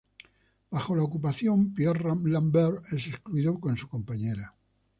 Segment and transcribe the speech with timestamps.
[0.71, 4.55] Bajo la ocupación, Pierre Lambert es excluido con su compañera.